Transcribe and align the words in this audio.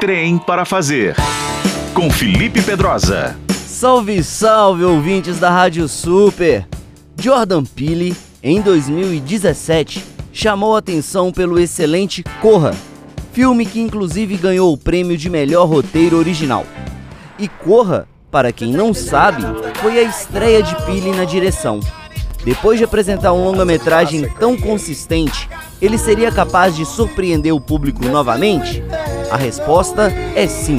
Trem 0.00 0.38
para 0.38 0.64
Fazer, 0.64 1.16
com 1.92 2.08
Felipe 2.08 2.62
Pedrosa. 2.62 3.36
Salve, 3.50 4.22
salve, 4.22 4.84
ouvintes 4.84 5.40
da 5.40 5.50
Rádio 5.50 5.88
Super! 5.88 6.64
Jordan 7.20 7.64
Peele, 7.64 8.16
em 8.40 8.60
2017, 8.60 10.04
chamou 10.32 10.76
atenção 10.76 11.32
pelo 11.32 11.58
excelente 11.58 12.22
Corra, 12.40 12.76
filme 13.32 13.66
que 13.66 13.80
inclusive 13.80 14.36
ganhou 14.36 14.72
o 14.72 14.78
prêmio 14.78 15.18
de 15.18 15.28
melhor 15.28 15.66
roteiro 15.66 16.16
original. 16.16 16.64
E 17.36 17.48
Corra, 17.48 18.06
para 18.30 18.52
quem 18.52 18.72
não 18.72 18.94
sabe, 18.94 19.42
foi 19.80 19.98
a 19.98 20.02
estreia 20.02 20.62
de 20.62 20.76
Peele 20.84 21.10
na 21.10 21.24
direção. 21.24 21.80
Depois 22.44 22.78
de 22.78 22.84
apresentar 22.84 23.32
um 23.32 23.44
longa-metragem 23.44 24.28
tão 24.38 24.56
consistente, 24.56 25.48
ele 25.82 25.98
seria 25.98 26.30
capaz 26.30 26.76
de 26.76 26.86
surpreender 26.86 27.52
o 27.52 27.60
público 27.60 28.04
novamente? 28.04 28.80
A 29.30 29.36
resposta 29.36 30.12
é 30.34 30.46
sim. 30.46 30.78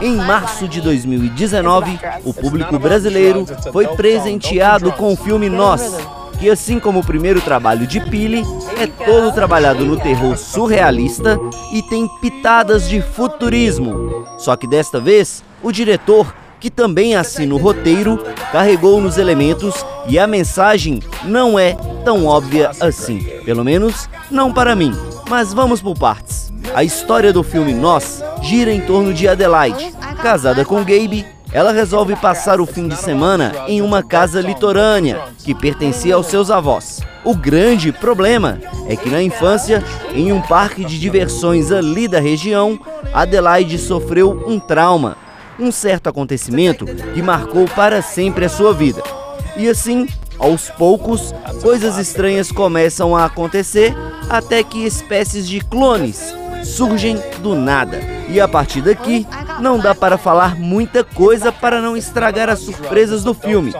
Em 0.00 0.16
março 0.16 0.66
de 0.66 0.80
2019, 0.80 1.98
o 2.24 2.32
público 2.32 2.78
brasileiro 2.78 3.44
foi 3.70 3.86
presenteado 3.88 4.92
com 4.92 5.12
o 5.12 5.16
filme 5.16 5.50
Nós, 5.50 5.98
que 6.38 6.48
assim 6.48 6.80
como 6.80 7.00
o 7.00 7.04
primeiro 7.04 7.40
trabalho 7.40 7.86
de 7.86 8.00
Pili, 8.00 8.42
é 8.78 8.86
todo 8.86 9.34
trabalhado 9.34 9.84
no 9.84 9.98
terror 9.98 10.38
surrealista 10.38 11.38
e 11.72 11.82
tem 11.82 12.08
pitadas 12.20 12.88
de 12.88 13.02
futurismo. 13.02 14.26
Só 14.38 14.56
que 14.56 14.66
desta 14.66 14.98
vez, 14.98 15.44
o 15.62 15.70
diretor, 15.70 16.34
que 16.58 16.70
também 16.70 17.14
assina 17.14 17.54
o 17.54 17.58
roteiro, 17.58 18.18
carregou 18.52 19.00
nos 19.00 19.18
elementos 19.18 19.84
e 20.08 20.18
a 20.18 20.26
mensagem 20.26 21.00
não 21.24 21.58
é 21.58 21.76
tão 22.04 22.24
óbvia 22.24 22.70
assim. 22.80 23.18
Pelo 23.44 23.64
menos, 23.64 24.08
não 24.30 24.52
para 24.52 24.74
mim. 24.74 24.92
Mas 25.28 25.52
vamos 25.52 25.82
por 25.82 25.96
partes. 25.96 26.49
A 26.74 26.84
história 26.84 27.32
do 27.32 27.42
filme 27.42 27.74
Nós 27.74 28.22
gira 28.42 28.72
em 28.72 28.80
torno 28.80 29.12
de 29.12 29.26
Adelaide. 29.26 29.92
Casada 30.22 30.64
com 30.64 30.84
Gabe, 30.84 31.26
ela 31.52 31.72
resolve 31.72 32.14
passar 32.14 32.60
o 32.60 32.66
fim 32.66 32.86
de 32.86 32.96
semana 32.96 33.52
em 33.66 33.82
uma 33.82 34.04
casa 34.04 34.40
litorânea 34.40 35.20
que 35.38 35.52
pertencia 35.52 36.14
aos 36.14 36.26
seus 36.26 36.48
avós. 36.48 37.00
O 37.24 37.34
grande 37.34 37.90
problema 37.90 38.60
é 38.88 38.94
que 38.94 39.10
na 39.10 39.20
infância, 39.20 39.82
em 40.14 40.32
um 40.32 40.40
parque 40.40 40.84
de 40.84 40.98
diversões 40.98 41.72
ali 41.72 42.06
da 42.06 42.20
região, 42.20 42.78
Adelaide 43.12 43.76
sofreu 43.76 44.44
um 44.46 44.60
trauma, 44.60 45.16
um 45.58 45.72
certo 45.72 46.08
acontecimento 46.08 46.84
que 46.86 47.20
marcou 47.20 47.66
para 47.66 48.00
sempre 48.00 48.44
a 48.44 48.48
sua 48.48 48.72
vida. 48.72 49.02
E 49.56 49.68
assim, 49.68 50.06
aos 50.38 50.70
poucos, 50.70 51.34
coisas 51.60 51.98
estranhas 51.98 52.52
começam 52.52 53.16
a 53.16 53.24
acontecer 53.24 53.92
até 54.28 54.62
que 54.62 54.86
espécies 54.86 55.48
de 55.48 55.60
clones 55.60 56.32
surgem 56.64 57.18
do 57.42 57.54
nada. 57.54 58.00
E 58.28 58.40
a 58.40 58.46
partir 58.46 58.80
daqui, 58.82 59.26
não 59.60 59.78
dá 59.78 59.94
para 59.94 60.16
falar 60.16 60.56
muita 60.56 61.02
coisa 61.02 61.50
para 61.50 61.80
não 61.80 61.96
estragar 61.96 62.48
as 62.48 62.60
surpresas 62.60 63.24
do 63.24 63.34
filme. 63.34 63.72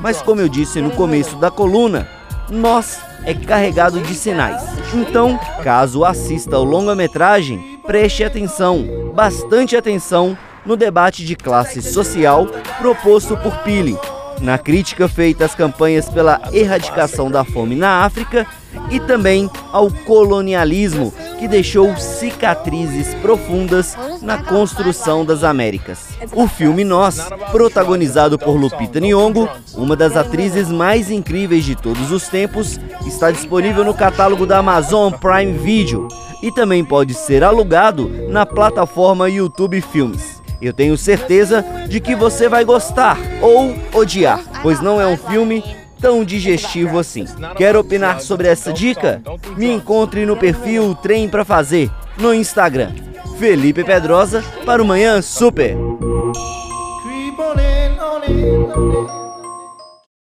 Mas 0.00 0.22
como 0.22 0.40
eu 0.40 0.48
disse 0.48 0.80
no 0.80 0.90
começo 0.90 1.36
da 1.36 1.50
coluna, 1.50 2.08
nós 2.48 3.00
é 3.24 3.34
carregado 3.34 4.00
de 4.00 4.14
sinais. 4.14 4.62
Então, 4.94 5.38
caso 5.62 6.04
assista 6.04 6.56
ao 6.56 6.64
longa-metragem, 6.64 7.80
preste 7.86 8.24
atenção, 8.24 9.12
bastante 9.14 9.76
atenção, 9.76 10.36
no 10.64 10.76
debate 10.76 11.24
de 11.24 11.34
classe 11.34 11.80
social 11.80 12.46
proposto 12.78 13.36
por 13.38 13.56
Pili, 13.58 13.96
na 14.40 14.58
crítica 14.58 15.08
feita 15.08 15.44
às 15.44 15.54
campanhas 15.54 16.08
pela 16.08 16.40
erradicação 16.52 17.30
da 17.30 17.44
fome 17.44 17.74
na 17.74 18.04
África 18.04 18.46
e 18.90 19.00
também 19.00 19.50
ao 19.72 19.90
colonialismo 19.90 21.12
que 21.38 21.46
deixou 21.46 21.96
cicatrizes 21.96 23.14
profundas 23.14 23.96
na 24.20 24.42
construção 24.42 25.24
das 25.24 25.44
Américas. 25.44 26.08
O 26.32 26.48
filme 26.48 26.84
Nós, 26.84 27.28
protagonizado 27.52 28.38
por 28.38 28.56
Lupita 28.56 29.00
Nyong'o, 29.00 29.48
uma 29.74 29.94
das 29.94 30.16
atrizes 30.16 30.70
mais 30.70 31.10
incríveis 31.10 31.64
de 31.64 31.74
todos 31.74 32.10
os 32.10 32.28
tempos, 32.28 32.78
está 33.06 33.30
disponível 33.30 33.84
no 33.84 33.94
catálogo 33.94 34.44
da 34.44 34.58
Amazon 34.58 35.12
Prime 35.12 35.52
Video 35.52 36.08
e 36.42 36.50
também 36.50 36.84
pode 36.84 37.14
ser 37.14 37.42
alugado 37.44 38.08
na 38.28 38.44
plataforma 38.44 39.28
YouTube 39.28 39.80
Filmes. 39.80 40.42
Eu 40.60 40.72
tenho 40.72 40.96
certeza 40.98 41.64
de 41.88 42.00
que 42.00 42.16
você 42.16 42.48
vai 42.48 42.64
gostar 42.64 43.16
ou 43.40 43.76
odiar, 43.94 44.42
pois 44.60 44.80
não 44.80 45.00
é 45.00 45.06
um 45.06 45.16
filme 45.16 45.62
tão 46.00 46.24
digestivo 46.24 46.98
assim. 46.98 47.24
Quer 47.56 47.76
opinar 47.76 48.20
sobre 48.20 48.48
essa 48.48 48.72
dica? 48.72 49.22
Me 49.56 49.70
encontre 49.70 50.24
no 50.24 50.36
perfil 50.36 50.94
Trem 50.94 51.28
para 51.28 51.44
Fazer 51.44 51.90
no 52.18 52.34
Instagram. 52.34 52.92
Felipe 53.38 53.84
Pedrosa 53.84 54.42
para 54.64 54.82
o 54.82 54.86
Manhã 54.86 55.22
Super. 55.22 55.76